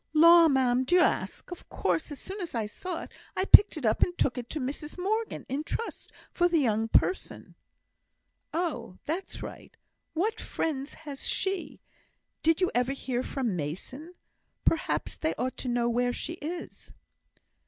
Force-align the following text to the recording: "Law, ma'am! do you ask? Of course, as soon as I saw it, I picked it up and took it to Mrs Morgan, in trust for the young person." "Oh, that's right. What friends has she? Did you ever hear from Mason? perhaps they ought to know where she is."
"Law, 0.13 0.47
ma'am! 0.47 0.83
do 0.83 0.95
you 0.95 1.01
ask? 1.01 1.51
Of 1.51 1.69
course, 1.69 2.11
as 2.11 2.19
soon 2.19 2.41
as 2.41 2.55
I 2.55 2.65
saw 2.65 3.03
it, 3.03 3.11
I 3.37 3.45
picked 3.45 3.77
it 3.77 3.85
up 3.85 4.01
and 4.01 4.17
took 4.17 4.35
it 4.35 4.49
to 4.49 4.59
Mrs 4.59 4.97
Morgan, 4.97 5.45
in 5.47 5.63
trust 5.63 6.11
for 6.31 6.47
the 6.47 6.57
young 6.57 6.87
person." 6.87 7.53
"Oh, 8.51 8.97
that's 9.05 9.43
right. 9.43 9.77
What 10.13 10.41
friends 10.41 10.95
has 11.05 11.27
she? 11.27 11.81
Did 12.41 12.61
you 12.61 12.71
ever 12.73 12.93
hear 12.93 13.21
from 13.21 13.55
Mason? 13.55 14.15
perhaps 14.65 15.17
they 15.17 15.35
ought 15.35 15.55
to 15.57 15.67
know 15.67 15.87
where 15.87 16.13
she 16.13 16.33
is." 16.41 16.91